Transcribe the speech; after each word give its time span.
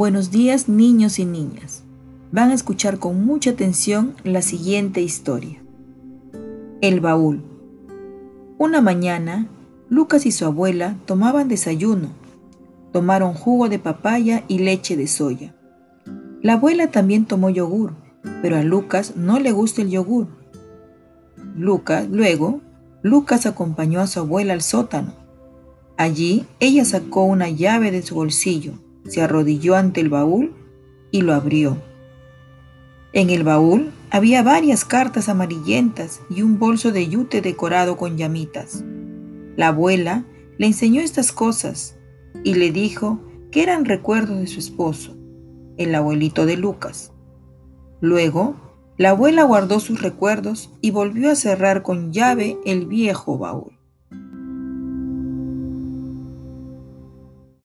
Buenos 0.00 0.30
días 0.30 0.66
niños 0.66 1.18
y 1.18 1.26
niñas. 1.26 1.82
Van 2.32 2.48
a 2.48 2.54
escuchar 2.54 2.98
con 2.98 3.22
mucha 3.26 3.50
atención 3.50 4.14
la 4.24 4.40
siguiente 4.40 5.02
historia. 5.02 5.62
El 6.80 7.00
baúl. 7.00 7.44
Una 8.56 8.80
mañana, 8.80 9.46
Lucas 9.90 10.24
y 10.24 10.32
su 10.32 10.46
abuela 10.46 10.96
tomaban 11.04 11.48
desayuno. 11.48 12.14
Tomaron 12.94 13.34
jugo 13.34 13.68
de 13.68 13.78
papaya 13.78 14.42
y 14.48 14.60
leche 14.60 14.96
de 14.96 15.06
soya. 15.06 15.54
La 16.40 16.54
abuela 16.54 16.90
también 16.90 17.26
tomó 17.26 17.50
yogur, 17.50 17.92
pero 18.40 18.56
a 18.56 18.62
Lucas 18.62 19.16
no 19.16 19.38
le 19.38 19.52
gusta 19.52 19.82
el 19.82 19.90
yogur. 19.90 20.28
Lucas, 21.54 22.08
luego, 22.08 22.62
Lucas 23.02 23.44
acompañó 23.44 24.00
a 24.00 24.06
su 24.06 24.20
abuela 24.20 24.54
al 24.54 24.62
sótano. 24.62 25.12
Allí 25.98 26.46
ella 26.58 26.86
sacó 26.86 27.24
una 27.24 27.50
llave 27.50 27.90
de 27.90 28.00
su 28.00 28.14
bolsillo 28.14 28.78
se 29.06 29.22
arrodilló 29.22 29.76
ante 29.76 30.00
el 30.00 30.08
baúl 30.08 30.54
y 31.10 31.22
lo 31.22 31.34
abrió. 31.34 31.78
En 33.12 33.30
el 33.30 33.42
baúl 33.42 33.90
había 34.10 34.42
varias 34.42 34.84
cartas 34.84 35.28
amarillentas 35.28 36.20
y 36.30 36.42
un 36.42 36.58
bolso 36.58 36.92
de 36.92 37.08
yute 37.08 37.40
decorado 37.40 37.96
con 37.96 38.16
llamitas. 38.16 38.84
La 39.56 39.68
abuela 39.68 40.24
le 40.58 40.66
enseñó 40.66 41.00
estas 41.00 41.32
cosas 41.32 41.96
y 42.44 42.54
le 42.54 42.70
dijo 42.70 43.20
que 43.50 43.62
eran 43.62 43.84
recuerdos 43.84 44.38
de 44.38 44.46
su 44.46 44.60
esposo, 44.60 45.16
el 45.76 45.94
abuelito 45.94 46.46
de 46.46 46.56
Lucas. 46.56 47.12
Luego, 48.00 48.54
la 48.96 49.10
abuela 49.10 49.42
guardó 49.44 49.80
sus 49.80 50.02
recuerdos 50.02 50.70
y 50.80 50.90
volvió 50.90 51.30
a 51.30 51.34
cerrar 51.34 51.82
con 51.82 52.12
llave 52.12 52.58
el 52.64 52.86
viejo 52.86 53.38
baúl. 53.38 53.79